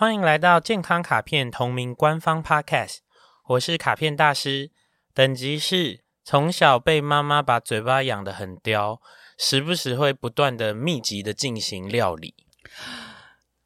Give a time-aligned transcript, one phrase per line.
[0.00, 2.98] 欢迎来到健康卡片同名官方 Podcast，
[3.48, 4.70] 我是卡片大师，
[5.12, 9.02] 等级是从小被妈妈把嘴巴养得很刁，
[9.36, 12.36] 时不时会不断的密集的进行料理。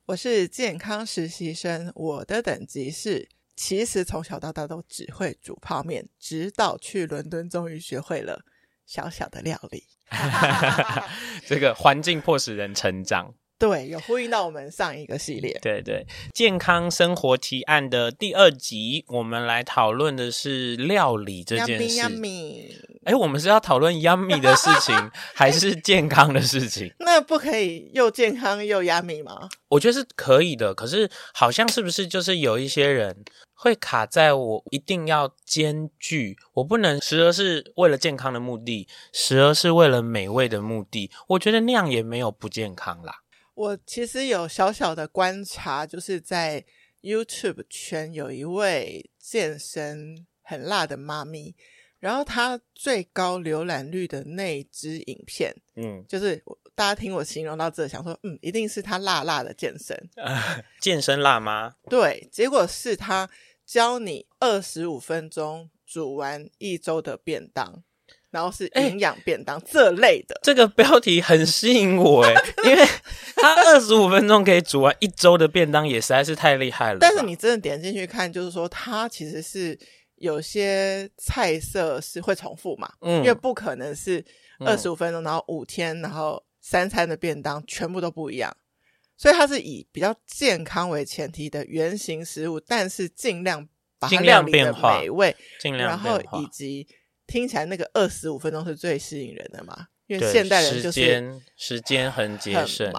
[0.06, 8.40] 我是健康实习生，我的等级是其实从小到大都只会煮泡面，直到去伦敦终于学会了
[8.86, 9.84] 小小的料理。
[11.44, 13.34] 这个环境迫使人成长。
[13.62, 15.56] 对，有呼应到我们上一个系列。
[15.62, 22.00] 对对，健康生活提案的第二集，我们来讨论的是料理这件事。
[22.00, 24.92] Yummy，哎，我们是要讨论 yummy 的事情，
[25.32, 26.92] 还是健康的事情？
[26.98, 29.48] 那不可以又健康又 yummy 吗？
[29.68, 41.12] 我觉得是可以的，可是好像是不是就是有一些人会卡在我一定要兼具，我不能时而是为了健康的目的，时而是为了美味的目的。
[41.28, 43.20] 我觉得那样也没有不健康啦。
[43.54, 46.64] 我其实有小小的观察，就是在
[47.02, 51.54] YouTube 圈有一位健身很辣的妈咪，
[51.98, 56.42] 然后她最高浏览率的那支影片，嗯，就是
[56.74, 63.28] 大家听我形容到这，想说，嗯，一定是她辣辣的健身，呃， 健身辣妈，对，结果是她
[63.66, 67.84] 教你二十五分钟煮完一周的便当。
[68.32, 72.84] 然后是营养便当、欸、这类的，这个标题很吸引我哎， 因为
[73.36, 76.98] 它二十五分钟可以煮完一周的便当，也实在是太厉害了。
[76.98, 79.78] 但是你真的点进去看，就是说它其实是
[80.16, 84.24] 有些菜色是会重复嘛，嗯，因为不可能是
[84.60, 88.56] 二十五分钟，然后五天，然后三餐的便当全部都不一样，
[89.18, 96.88] 所以它是以比较健康为前提的原型食物，但是尽量把它料理的美味，尽量然后以及。
[97.32, 99.86] 听起来那个二十五分钟是最吸引人的嘛？
[100.06, 102.92] 因为现代人就是时间时间很节省，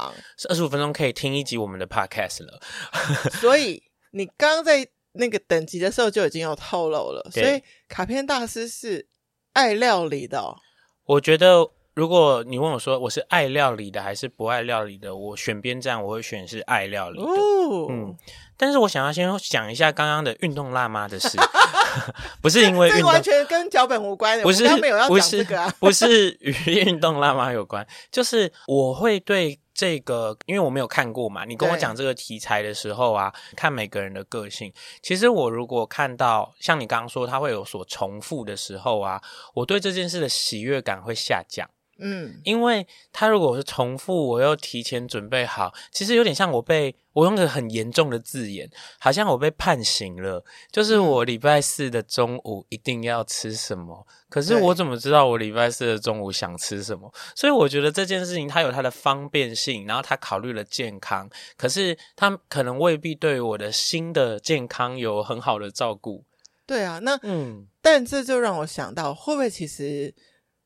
[0.49, 2.59] 二十五分钟可以听一集我们的 podcast 了。
[3.39, 9.07] 所以你刚刚在那个等级的时候就已经有透露了，所以卡片大师是
[9.51, 10.57] 爱料理的哦。
[11.05, 11.69] 我觉得。
[11.93, 17.29] 如果你问我说我是爱料理的还是不爱料理的，我选边站，我会选是爱料理的。
[17.29, 18.15] 哦、嗯，
[18.57, 21.37] 但是我想要先讲一下刚刚的运动辣妈的事，
[22.41, 29.59] 不是因为运动，完全跟脚本无关的，不是没有要讲这个、啊，不是与运动辣妈有关，就是我会对。
[29.75, 34.71] 这个，因为我没有看过嘛，你跟我讲这个题材的时候啊，看每个人的个性。
[35.01, 39.19] 其实我如果看到像你刚刚说，它会有所重复的时候啊，
[39.55, 41.67] 我对这件事的喜悦感会下降。
[41.99, 50.43] 嗯，因为他如果是重复，我又提前准备好，其实有点像我被我用个很严重的字眼，好像我被判刑了。
[50.71, 57.13] 就是我礼拜四的中午一定要吃什么，可是我怎么知道我礼拜四的中午想吃什么？
[57.35, 66.25] 所以我觉得这件事情它有它的方便性，然后他考虑了健康，可是他可能未必对我的新的健康有很好的照顾。
[66.65, 70.13] 对啊，那嗯，但这就让我想到，会不会其实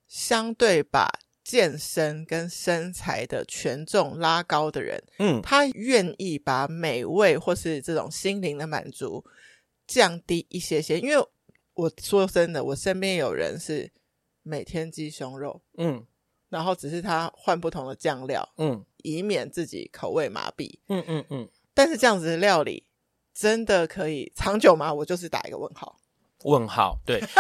[0.08, 1.10] 相对把
[1.44, 9.24] 健身跟身材的权重拉高的人，嗯，他愿意把美味或是这种心灵的满足
[9.86, 11.00] 降低一些些。
[11.00, 11.26] 因为
[11.74, 13.90] 我说真的，我身边有人是
[14.44, 16.06] 每天鸡胸肉，嗯，
[16.50, 21.50] 然后只是他换不同的酱料，嗯，以免自己口味麻痹，嗯嗯嗯。
[21.74, 22.88] 但是这样子的料理
[23.34, 24.94] 真的可以长久吗？
[24.94, 25.98] 我就是打一个问号。
[26.44, 27.22] 问号，对。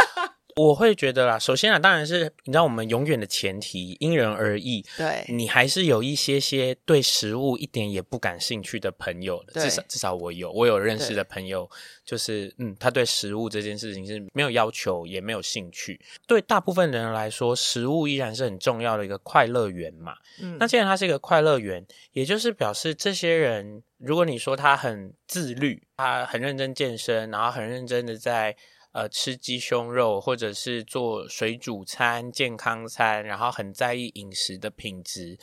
[0.58, 4.84] 我会觉得啦，首先啊，当然是你知道，我们永远的前提因人而异。
[4.98, 11.70] 对，你还是有一些些对食物一点也不感兴趣的朋友的，至少至少我有，我有认识的朋友，
[12.04, 16.00] 就是嗯，他对食物这件事情是没有要求，也没有兴趣。
[16.26, 20.16] 对大部分人来说，食物依然是很重要的一个快乐源嘛。
[20.42, 28.58] 嗯，那既然它是一个快乐源，也就是表示这些人，如果你说他很自律，他很认真健身，然后很认真的在。
[28.98, 35.38] 呃，吃鸡胸肉，或者是做水煮餐、健康餐，然后很在意饮食的品质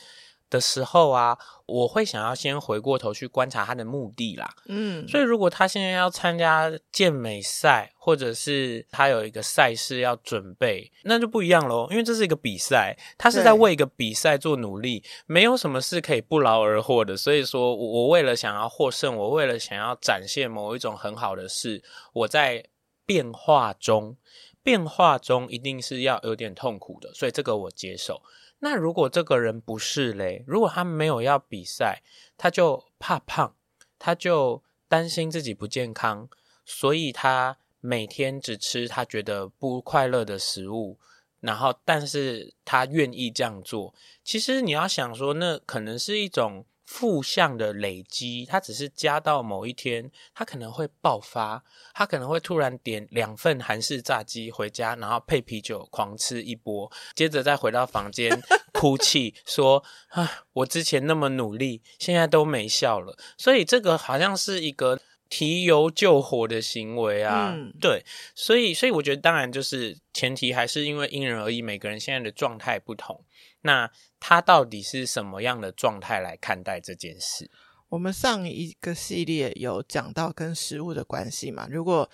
[0.49, 4.53] 的时候啊，我会想要先回过头去观察他的目的啦。
[4.67, 17.15] 嗯，所以如果他现在要参加健美赛，或者是他有一个赛事要准备，那就不一样喽，因为这是一个比赛，他是在为一个比赛做努力，没有什么是可以不劳而获的。
[17.15, 21.81] 所以说我我为了想要获胜，我为了想要展现某一种很好的事，
[22.11, 22.65] 我在。
[23.05, 24.17] 变化中，
[24.63, 28.21] 变化中一定是要有点痛苦的，所以这个我接受。
[28.59, 32.01] 那如果这个人不是嘞，如果他没有要比赛，
[32.37, 33.53] 他就怕胖，
[33.99, 36.27] 他就担心自己不健康，
[36.65, 40.97] 所以他每天只吃他觉得不快乐的食物，
[41.41, 43.93] 然后但是他愿意这样做。
[44.23, 58.31] 其实你要想说，那可能是一种负向的累积，它只是加到某一天，它可能会爆发，它可能会突然点两份韩式炸鸡回家，然后配啤酒狂吃一波，接着再回到房间
[58.71, 67.51] 哭泣说：“啊，我之前那么努力，现在都没效了。”所以这个好像是一个提油救火的行为啊。
[67.55, 68.05] 嗯、对，
[68.35, 73.25] 所以所以我觉得，当然就是前提还是因为因人而异，每个人现在的状态不同。
[73.61, 73.89] 那
[74.27, 77.47] 他到底是什么样的状态来看待这件事？
[77.89, 81.67] 我们上一个系列有讲到跟食物的关系嘛？
[81.69, 82.09] 如果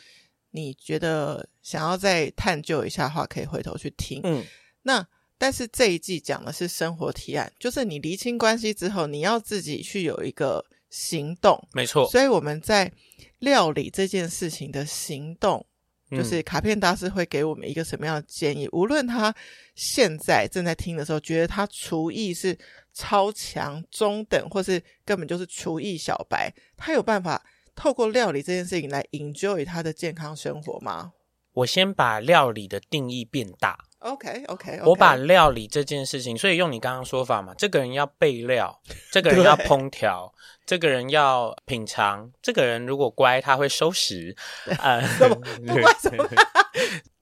[0.49, 4.19] 你觉得想要再探究一下的话，可以回头去听。
[4.25, 4.43] 嗯，
[4.81, 11.65] 那但是这一季讲的是生活提案，就是你厘清关系之后，你要自己去有一个行动。
[11.71, 12.91] 没错，所以我们在
[13.39, 15.65] 料理这件事情的行动。
[16.11, 18.67] 就是卡片大师会给我们一个什么样的建议？
[18.71, 19.33] 无论他
[19.75, 22.57] 现在正在听的时候，觉得他厨艺是
[22.93, 27.41] 超强、中等，或是根本就是厨艺小白，他有办法
[27.75, 31.13] 透过料理这件事情来 enjoy 他的健康生活吗？
[31.53, 33.77] 我先把料理的定义变大。
[33.99, 34.89] OK OK，, okay.
[34.89, 38.81] 我把料理这件事情，所以用你刚刚说法嘛，这个人要备料，
[39.11, 40.33] 这个人要烹调，
[40.65, 44.35] 这个人要品尝，这个人如果乖，他会收拾。
[44.79, 45.35] 呃， 什么？
[45.67, 46.27] 不乖什么？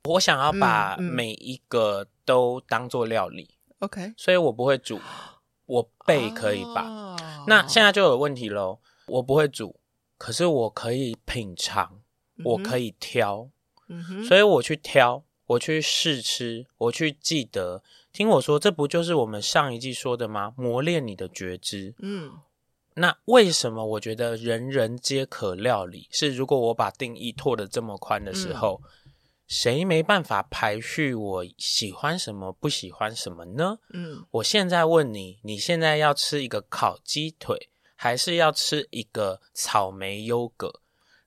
[0.06, 3.58] 我想要把每一个都当做料理。
[3.80, 5.02] OK，、嗯嗯、所以我不会煮，
[5.66, 6.84] 我备可以吧？
[6.84, 9.78] 哦、那现在就有问题喽，我不会煮，
[10.18, 12.00] 可是我可以品尝，
[12.46, 13.52] 我可以挑，嗯、
[14.04, 15.24] 哼所以我去挑。
[15.50, 17.82] 我去试吃，我去记得，
[18.14, 20.54] 听我说，这不就是我们上一季说的吗？
[20.56, 21.96] 磨练你的觉知。
[21.98, 22.34] 嗯，
[22.94, 26.08] 那为什么我觉得人人皆可料理？
[26.12, 29.12] 是如果我把定义拓得这么宽的时候，嗯、
[29.48, 33.80] 谁没办法排序我喜欢什么，不喜欢什么呢？
[33.92, 40.82] 嗯，我现在问你，你现在要吃一个烤鸡腿，还是要吃一个草莓优格？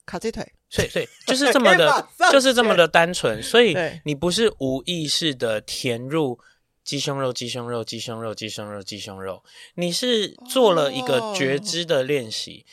[0.05, 0.53] 烤鸡腿。
[0.73, 3.43] 所以，所以就是这么的，就是这么的 单纯。
[3.43, 3.77] 所以
[4.07, 6.39] 你不是无意识的填入
[6.83, 12.65] 鸡胸肉、鸡胸肉、鸡胸肉、鸡胸肉、鸡胸肉，你是做了一个觉知的练习。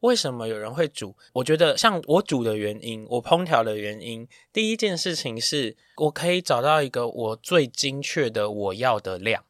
[0.00, 1.16] 为什么有人会煮？
[1.32, 9.42] 我觉得像我煮的原因，我烹调的原因，第一件事情是我可以找到一个我最精确的我要的量。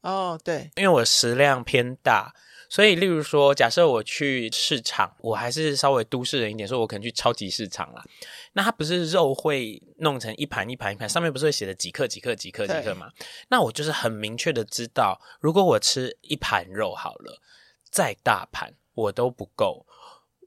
[0.00, 2.34] 哦，对，因为我食量偏大。
[2.74, 8.04] 所以，例如说，假设我去市场，我还是稍微都市人一点，说我可能去超级市场啦。
[8.54, 13.12] 那它不是肉会弄成一盘一盘一盘，上面不是会写的几克几克几克几克吗？
[13.48, 17.40] 那我就是很明确的知道，如果我吃一盘肉好了，
[17.88, 19.86] 再大盘我都不够，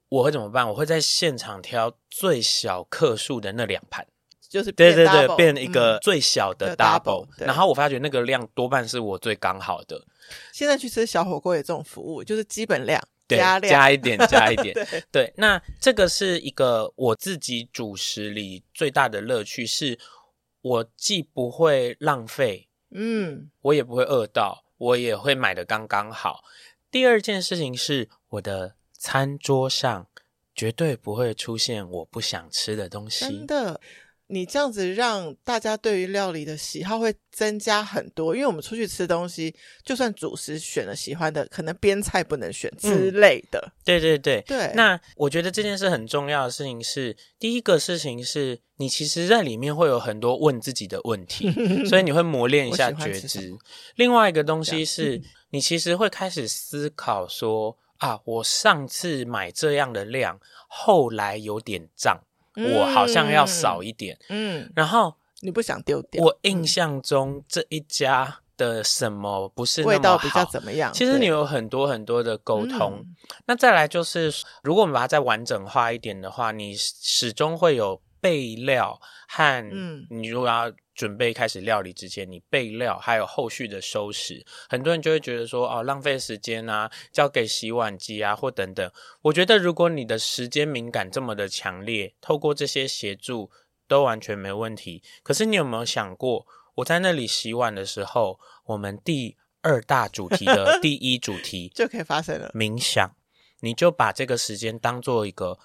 [0.09, 0.67] 我会怎么办？
[0.67, 4.05] 我会在现场挑最小克数的那两盘。
[4.49, 10.01] 就是对对对，变一个最小的 double，、嗯、然后我发觉那个量多半是我最刚好的。
[10.51, 14.73] 现在去吃小火锅有这种服务，就是基本量对加量加一点加一点。
[14.89, 19.97] 对，对，那这个是一个我自己主食里最大的乐趣，是
[20.61, 26.43] 我既不会浪费，嗯，我也不会饿到，我也会买的刚刚好。
[26.89, 30.07] 第二件事情是，我的餐桌上
[30.55, 33.25] 绝对不会出现我不想吃的东西。
[33.25, 33.79] 真的。
[34.29, 39.55] 你这样子让大家对于料理的喜好会增加很多，因为我们出去吃东西，
[39.85, 43.59] 就算主食选了喜欢的，可能边菜不能选之类的。
[43.59, 44.71] 嗯、对对对对。
[44.75, 51.49] 那我觉得这件事很重要的事情是，第一个事情是你其实在里面会有很多问自己的问题，
[51.87, 53.55] 所以你会磨练一下觉知。
[53.95, 62.19] 另外一个东西是你其实会开始思考说啊，我上次买这样的量，后来有点胀。
[62.57, 66.23] 我好像要少一点，嗯，然后你不想丢掉。
[66.23, 70.91] 我印象中这一家的什么不是味道比较怎么样？
[70.91, 72.99] 其实你有很多很多的沟通。
[72.99, 74.33] 嗯、那再来就是，
[74.63, 80.71] 如果我们把它再完整化一点的话，你始终会有备料和，嗯，你如果要。
[80.97, 88.91] 准备开始料理之前，你备料还有后续的收拾，很多人就会觉得说哦，浪费时间啊，交给洗碗机啊或等等。
[89.21, 93.51] 我觉得如果你的时间敏感这么的强烈，透过这些协助
[93.87, 95.03] 都完全没问题。
[95.21, 103.15] 可是你有没有想过，我在那里洗碗的时候，我们第二大主题的 第一主题就可以发生了冥想，
[103.59, 105.59] 你就把这个时间当做一个。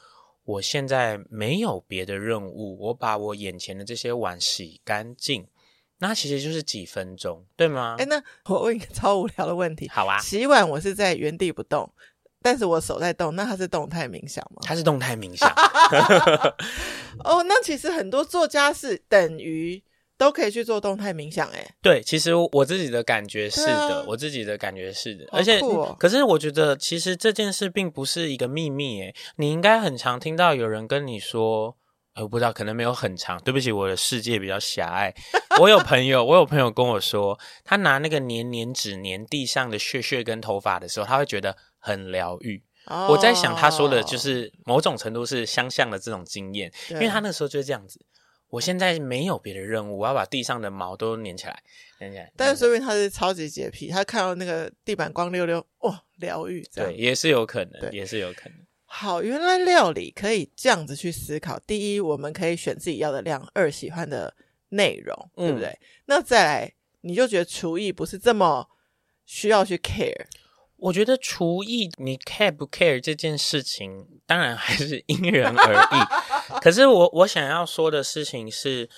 [0.45, 5.47] 我现在没有别的任务，我把我眼前的这些碗洗干净，
[5.99, 7.95] 那其实就是几分钟，对吗？
[7.99, 9.89] 诶，那 我问一个超无聊的问题。
[9.89, 11.89] 好啊，洗碗我是在原地不动，
[12.43, 14.63] 但是我手在动，那它是动态冥想吗？
[14.65, 15.49] 它是动态冥想。
[17.23, 19.81] 哦，那其实很多做家事等于
[20.23, 25.61] 都可以去做动态冥想，哎，对，其实我自己的感觉是的，啊、我自己的感觉是的，哦、而且，
[25.99, 31.76] 可是我觉得其实这件事并不是一个秘密，哎，你应该很常听到有人跟你说，
[32.14, 35.12] 我不知道，可能没有很长，对不起，我的世界比较狭隘。
[35.59, 42.62] 我有朋友，我有朋友跟我说，他拿那个粘粘纸粘地上的屑屑跟头发的时候，他会觉得很疗愈。
[42.87, 48.00] 哦、我在想，他说的就是某种程度是相像的这种经验，因为他那时候就是这样子。
[48.52, 51.62] 我现在没有别的任务，我要把地上的毛都粘起来，
[52.00, 52.30] 粘起来。
[52.37, 56.62] 但是说明他是超级洁癖，他看到那个地板光溜溜，哇，疗愈。
[56.75, 58.59] 对，也是有可能，也是有可能。
[58.85, 64.35] 好，原来料理可以这样子去思考：第一，我们可以选自己要的量；二，喜欢的
[64.68, 65.68] 内容，对不对？
[65.68, 68.68] 嗯、那再来，你就觉得厨艺不是这么
[69.25, 70.26] 需要去 care。
[70.83, 76.61] 我觉得厨艺，你 care 不 care 这件事情，当然还是因人而异。
[76.61, 78.91] 可是我我想要说的事情是，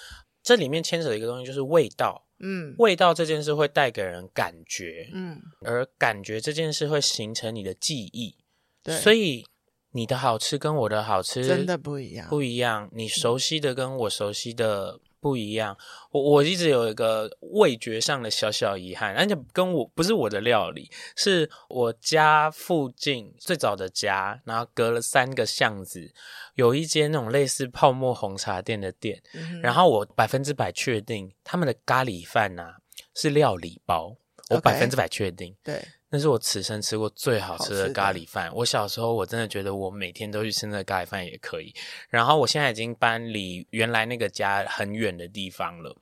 [0.43, 2.27] 这里面牵扯的一个东西就是味道。
[2.41, 8.37] 嗯，味道这件事会带给人感觉，嗯，而感觉这件事会形成你的记忆。
[8.83, 9.45] 对，所以
[9.93, 12.91] 你的好吃跟我的好吃真的不一样，不一样。
[12.93, 15.01] 你熟悉的跟我熟悉的。
[15.25, 15.75] 不一样，
[16.11, 26.13] 我我一直有一个味觉上的小小遗憾，而且跟我不是我的料理，是我家附近最早的家，然后隔了三个巷子，
[26.57, 32.75] 有一间那种类似泡沫红茶店的店，嗯、然后我百分之百确定他们的咖喱饭呐
[33.15, 34.15] 是料理包，
[34.51, 35.83] 我百分之百确定，对。
[36.15, 38.49] 那是我此生吃过最好吃的咖喱饭。
[38.55, 41.75] 我小时候我真的觉得我每天都去吃那个咖喱饭也可以。
[42.09, 45.93] 然后我现在已经搬离原来那个家很远的地方了。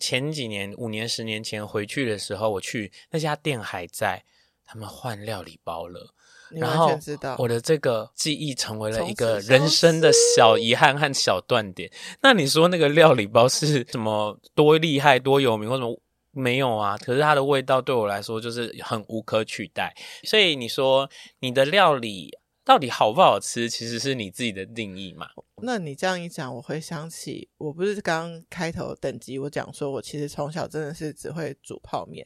[0.00, 4.20] 前几年，五年、十年前回去的时候，我去那家店还在，
[4.66, 6.12] 他们换料理包了。
[6.50, 6.98] 然后
[7.38, 11.88] 我的这个记忆成为了一个人生的小遗憾和小断点。
[12.20, 15.96] 那你说那个料理包是什么多厉害、多有名，或什么？
[16.32, 19.92] 没有啊，可是它的味道对我来说就是很无可取代。
[20.24, 21.10] 所以你说
[21.40, 22.30] 你的料理
[22.64, 25.28] 到底好不好吃，其实是你自己的定义嘛？
[25.62, 32.24] 那你这样一讲，我会想起，我不是刚开头等级我讲说我其实从小真的是只会煮泡面，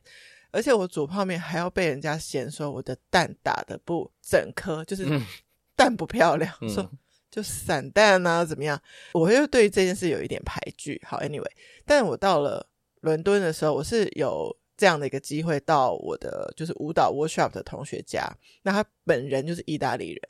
[0.53, 5.07] 而且我煮泡面还要被人家嫌说我的蛋打的不整颗，就是
[5.75, 6.91] 蛋不漂亮，嗯、说
[7.31, 8.79] 就散蛋啊怎么样？
[9.15, 11.01] 我又对这件事有一点排拒。
[11.07, 11.51] 好，anyway，
[11.87, 12.69] 但我到了。
[13.05, 18.27] 伦敦的时候，我是有这样的一个机会到我的就是舞蹈 workshop 的同学家，
[18.63, 20.21] 那他本人就是意大利人，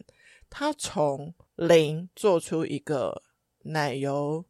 [0.50, 3.22] 他从零做出一个
[3.62, 4.44] 奶油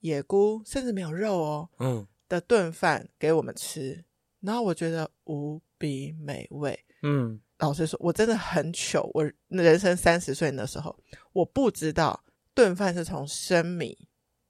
[0.00, 4.04] 野菇，甚至没有肉哦，嗯，的炖饭给我们吃，
[4.40, 10.98] 然后我觉得无比美味，嗯，老实说，我真的很糗，我人生三十岁的时候，
[11.32, 14.07] 我不知道炖饭是从生米。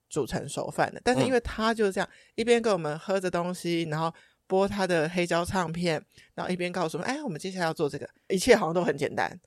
[0.08, 4.12] 煮成熟饭的，但是因为他就是这样，嗯、一边给我们喝着东西，然后
[4.46, 6.02] 播他的黑胶唱片，
[6.34, 9.38] 然后一边告诉我们：“哎，我们接下来要做这个，一切好像都很简单，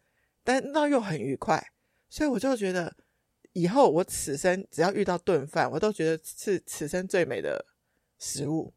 [0.43, 1.63] 但那又很愉快。”
[2.07, 2.93] 所以我就觉得，
[3.53, 7.65] 以后我此生只要遇到炖饭，我都觉得是此生最美的
[8.19, 8.73] 食物。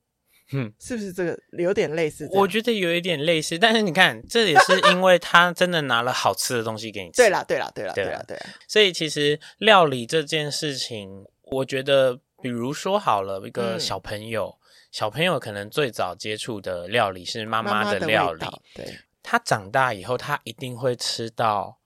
[0.52, 2.26] 嗯，是不是这个有点类似？
[2.32, 7.16] 我觉得有一点类似，但是你看，这也是因为他真的拿了好吃的东西给你吃。
[7.16, 8.46] 对啦，对啦，对啦，对啦，对啦。
[8.66, 11.26] 所以其实料理这件事情。
[11.54, 18.46] 我觉得，比如说好了，一个小朋友，嗯、小朋友可能最早接触的料理是妈妈的料理。
[18.74, 21.78] 对，他长大以后，他一定会吃到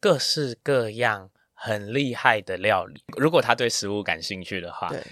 [0.00, 3.02] 各式各样很厉害的料理。
[3.16, 5.02] 如果他对食物感兴趣的话，对，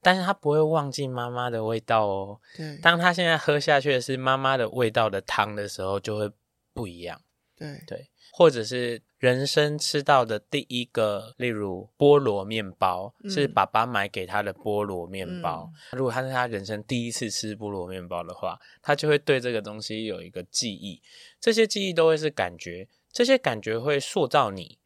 [0.00, 2.40] 但是他不会忘记妈妈的味道哦。
[2.56, 6.30] 对，当他现在喝下去的是妈妈的味道的汤的时候，就会
[6.72, 7.20] 不一样。
[7.56, 9.02] 对对，或者是。
[9.18, 15.68] 人生吃到的第一个，例如菠萝面包，嗯、是爸爸买给他的菠萝面包。
[15.90, 21.02] 嗯、如果他是他人生第一次吃菠萝面包的话，他就会对这个东西有一个记忆。
[21.40, 24.77] 这些记忆都会是感觉，这些感觉会塑造你，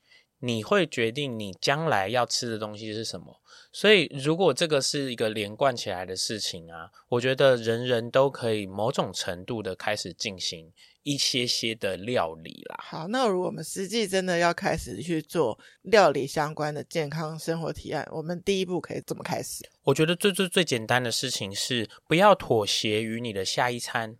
[0.42, 3.40] 你会决定你将来要吃的东西是什么。
[3.72, 10.72] 所以，如果这个是一个连贯起来的事情啊，我觉得人人都可以某种程度的开始进行。
[11.04, 12.78] 一些些的料理啦。
[12.80, 19.68] 好，那如果我们实际真的要开始去做料理相关的健康生活提案，我们第一步可以怎么开始？
[19.82, 24.16] 我觉得最最最简单的事情是不要妥协于你的下一餐，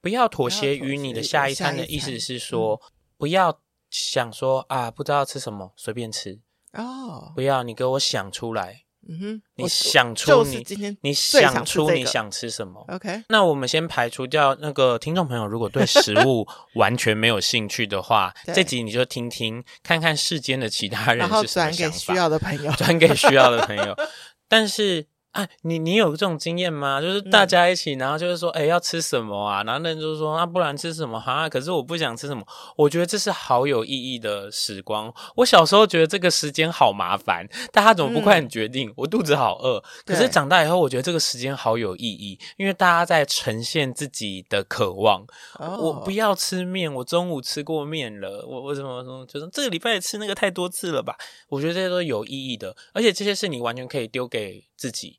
[0.00, 2.80] 不要妥协于你的下一餐的意思是说，
[3.18, 3.60] 不要
[3.94, 6.40] 想说啊，不知道吃什么随便吃
[6.72, 8.80] 哦，不要你给我想出来。
[9.06, 23.94] 嗯哼，你想出你今天你想出你想吃什么？OK，那我们先排除掉那个听众朋友，如果对食物 完全没有兴趣的话，这集你就听听看看世间的其他人是什么想法，然后转给需要的朋友，转给需要的朋友。
[24.48, 27.00] 但是啊，你你有这种经验吗？
[27.00, 29.64] 就是大家一起，然后就是说，哎、要吃什么啊？
[29.64, 31.18] 然后那人就是说，那、啊、不然吃什么？
[31.18, 32.46] 哈，可是我不想吃什么。
[32.76, 35.12] 我觉得这是好有意义的时光。
[35.34, 38.88] 我小时候觉得这个时间好麻烦，大家怎么不快点决定？
[38.90, 39.82] 嗯、我肚子好饿。
[40.06, 45.26] 可是长大以后，我觉得这个时间好有意义，因为大家在呈现自己的渴望。
[45.58, 48.46] 哦、我不要吃面，我中午吃过面了。
[48.48, 51.16] 我我怎么说就是这个礼拜吃那个太多次了吧？
[51.48, 55.18] 我觉得这些都有意义的，而且这些是你完全可以丢给自己。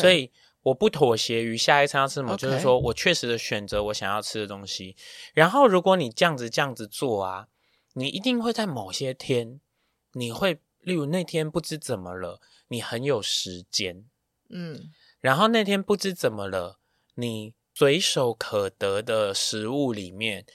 [0.00, 0.30] 所以
[0.62, 4.96] 我不妥协于下一餐要吃什么就是说我确实的选择我想要吃的东西。
[5.32, 7.48] 然后如果你这样子这样子做啊，
[7.94, 9.60] 你一定会在某些天，
[10.12, 14.04] 你会例如那天不知怎么了，你很有时间，
[14.48, 16.78] 嗯，然后那天不知怎么了，
[17.14, 20.46] 你随手可得的食物里面。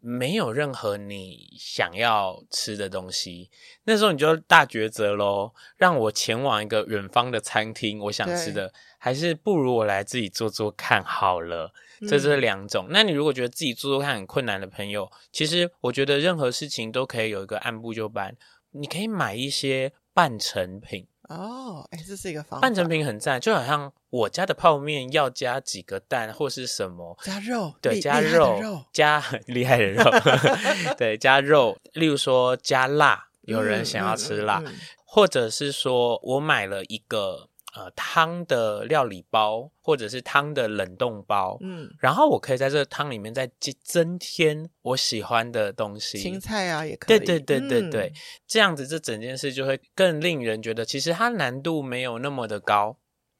[0.00, 3.50] 没有任何你想要吃的东西，
[3.84, 5.52] 那时候你就大抉择喽。
[5.76, 11.72] 让我前往一个远方的餐厅，我想吃的，还是不如我来自己做做看好了。
[12.08, 12.86] 这是两种。
[12.88, 12.90] 嗯。
[12.92, 18.36] 那你如果觉得自己做做看很困难的朋友，其实我觉得任何事情都可以有一个按部就班。
[18.70, 21.06] 你可以买一些半成品。
[21.28, 22.62] 哦，哎，这是一个方法。
[22.62, 30.04] 半成品很赞，就好像我家的泡面要加几个蛋或是什么，加肉，对，加肉，肉加很 厉害的肉，
[30.96, 31.76] 对，加肉。
[31.92, 37.47] 例如说加辣，有人想要吃辣，嗯嗯嗯、或者是说我买了一个。
[37.78, 43.48] 呃，汤的料理包，或者是汤的冷冻包，嗯，然后我可以在这个汤里面再
[43.84, 48.14] 增添我喜欢的东西，青菜啊也可以，对对对对对，嗯、
[48.48, 52.98] 这样子这整件事就会更令人觉得，其实它难度没有那么的高，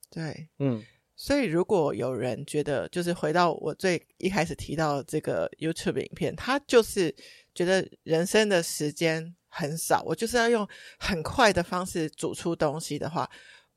[0.08, 0.84] 对，嗯，
[1.16, 7.12] 所以如果有人觉得，就是回到我最一开始提到这个 YouTube 影片，他就是
[7.52, 10.68] 觉得人生的时间很少，我就是要用
[11.00, 13.28] 很快的方式煮出东西的话。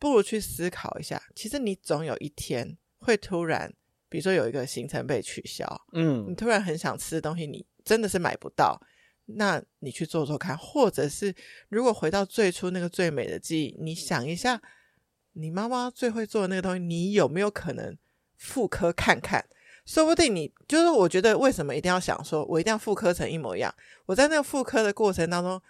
[0.01, 3.71] 不如去思考一下，其实你总有一天会突然，
[4.09, 8.81] 比如说有一个行程被取消，嗯，你突然很想吃的东西，你真的是买不到，
[9.27, 11.35] 那你去做做看，或者是
[11.69, 14.59] 如果回到最初那个最美的记忆，你想一下，
[15.33, 17.95] 你妈妈最会做的那个东西，你有没有可能
[18.37, 19.45] 复刻看看？
[19.85, 23.71] 说不定你就是，我觉得为什么一定要想说，我一定要复刻成一模一样？
[24.07, 25.61] 我在那个复刻的过程当中，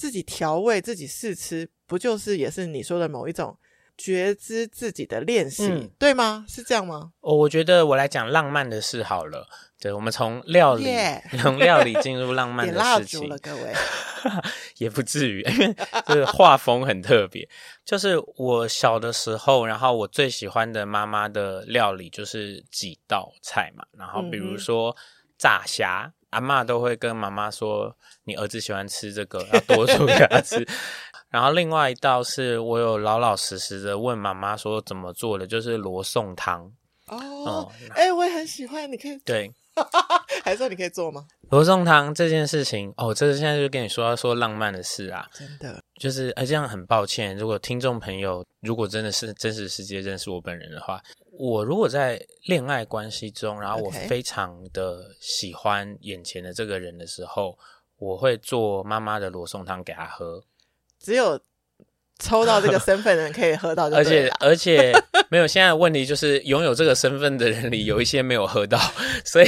[0.00, 1.68] 自己调味，自己试吃。
[1.86, 3.58] 不就是也是你说的某一种
[3.98, 6.46] 觉知自己的练习，嗯、对吗？
[6.48, 7.12] 是这样吗？
[7.20, 9.46] 哦，我觉得我来讲浪漫的事好了。
[9.78, 10.84] 对，我们从料理
[11.38, 13.74] 从.料理进入浪漫的事情了，各位
[14.78, 17.46] 也不至于，因为就是画风很特别。
[17.84, 24.96] 就是我小的时候，然后我最喜欢的妈妈的料理就是几道菜嘛，然后比如说
[25.36, 30.66] 炸虾，嗯、阿嬷都会跟妈妈说：“你儿子喜欢吃这个，要多做给他吃。
[31.30, 36.72] ”然后另外一道是我有老老实实的问妈妈说怎么做的，就是罗宋汤。
[37.06, 39.52] 哦，哎、嗯，我也很喜欢，你可以对，
[40.44, 41.26] 还是说你可以做吗？
[41.50, 51.02] 罗宋汤这件事情，哦，这是现在就跟你说要说浪漫的事啊，真的，就是哎，这样很抱歉，如果听众朋友如果真的是真实世界认识我本人的话，
[51.40, 57.56] 我如果在恋爱关系中，然后我非常的喜欢眼前的这个人的时候.
[58.00, 60.42] 我会做妈妈的罗宋汤给他喝。
[60.98, 61.38] 只有
[62.18, 65.46] 抽到这个 身份的人可以喝到就对了，而且而且没有。
[65.46, 68.78] 现在的问题就是拥有这个身份的人里有一些没有喝到，
[69.22, 69.46] 所以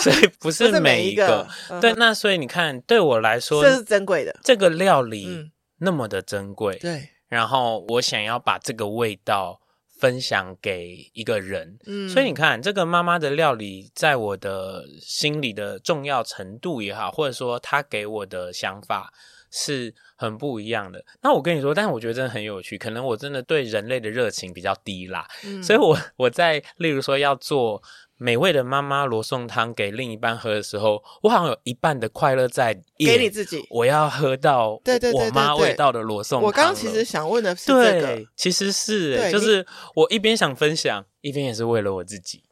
[0.00, 1.24] 所以不是每一个。
[1.24, 6.76] 一个嗯、对，那所以你看，对我来说这是珍贵的，这个料理那么的珍贵。
[6.76, 9.60] 对、嗯，然后我想要把这个味道
[10.02, 19.12] 分享给一个人，嗯，所以你看，这个妈妈的料理在我的心里的重要程度也好，或者说她给我的想法。
[19.52, 21.04] 是很不一样的。
[21.22, 22.76] 那我跟你说，但是我觉得真的很有趣。
[22.76, 27.80] 可能我真的对人类的热情比较低啦，嗯、所以我我在例如说要做
[28.16, 33.64] 美味的妈妈罗宋汤给另一半喝的时候，我好像有一半的快乐在给你自己。
[33.68, 36.46] 我要喝到对对我妈味道的罗宋汤。
[36.46, 42.42] 我刚刚其实想问的是这个，对，其实是、欸，就是我一边想分享，一边也是为了我自己。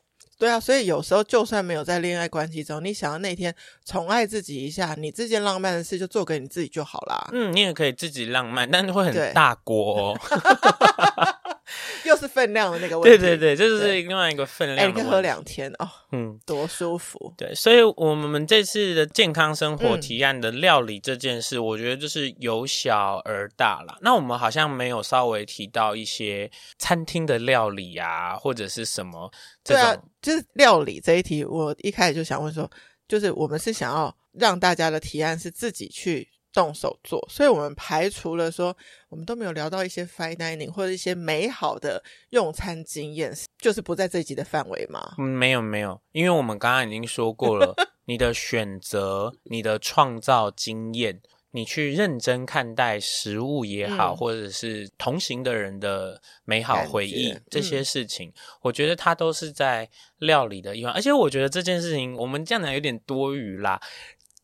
[0.41, 7.29] 对啊，所以有时候就算没有在恋爱关系中，你想要那天宠爱自己一下，你这件浪漫的事就做给你自己就好啦。
[7.33, 10.19] 嗯，你也可以自己浪漫，但是会很大锅哦。
[12.05, 13.19] 又是分量的那个问题。
[13.19, 14.91] 对对 对，这就是另外一个分量。
[14.91, 17.33] 哎，喝两天哦，嗯，多舒服。
[17.37, 23.97] 对，所以我们这次的健康生活提案的料理这件事，嗯、我觉得就是由小而大啦。
[24.03, 29.31] 那我们好像没有稍微提到一些餐厅的料理啊，或者是什么
[29.65, 29.83] 这种。
[29.83, 32.71] 对啊，就是料理这一题，我一开始就想问说，
[33.09, 38.77] 就是我们是想要让大家的提案是自己去动手做，所以我们排除了说，
[39.09, 45.15] 我们都没有聊到一些 fine dining 或者一些美好的用餐经验，就是不在这一集的范围吗？
[45.19, 47.75] 嗯，没有没有，因为我们刚刚已经说过了，
[48.07, 51.21] 你的选择、你的创造经验，
[51.53, 58.33] 你去认真看待食物也好，嗯、或者是同行的人的美好回忆这些事情，嗯、
[58.63, 63.81] 我觉得它都是在料理的一环，而且我觉得这件事情我们这样讲有点多余啦。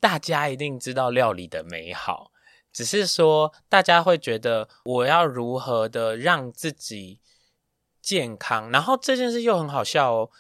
[0.01, 2.31] 大家一定知道料理的美好，
[2.73, 7.21] 只是说大家会觉得我要如何的让自己
[8.01, 10.31] 健康，然后这件事又很好笑哦。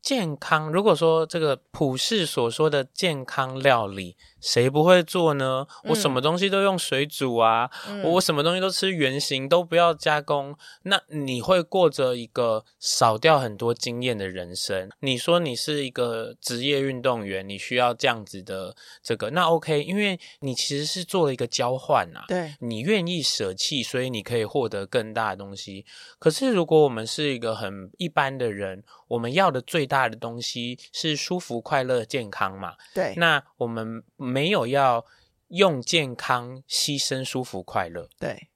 [0.00, 4.16] 健康，如果说这个普世所说的健康料理。
[4.42, 5.64] 谁不会做呢？
[5.84, 10.54] 我什么东西都用水煮啊，嗯、我什么东西都吃原形，都不要加工。
[10.82, 14.90] 那你会过着一个少掉很多经验的人生。
[14.98, 22.24] 你说你是一个职业运动员，你需要这样子的这个，那 OK，因为你其实是做了一个交换啊。
[22.26, 25.86] 对，你愿意舍弃，所以你可以获得更大的东西。
[26.18, 32.74] 可是如果我们是一个很一般的人，我们要的最大的东西是舒服、快乐、健康嘛？
[32.92, 34.02] 对，那我们。
[34.32, 35.04] 没有要
[35.48, 38.48] 用健康牺牲舒服快乐，对，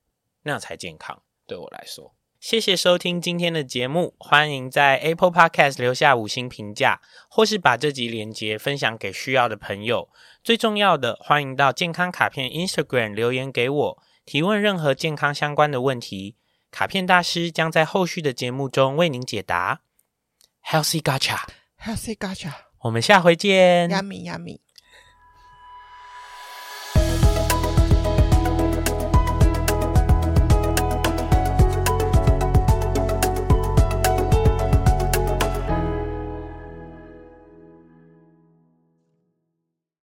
[0.45, 1.23] 那才健康。
[1.47, 10.09] 对我来说，谢谢收听今天的节目，欢迎在 Apple Podcast 留下五星评价，或是把这集连接分享给需要的朋友。
[10.43, 16.37] 最重要的，欢迎到健康卡片 Instagram 留言给我，提问任何健康相关的问题，
[16.71, 19.83] 卡片大师将在后续的节目中为您解答。
[20.65, 23.89] Healthy Gacha，Healthy Gacha，我们下回见。
[23.89, 24.66] Yummy Yummy。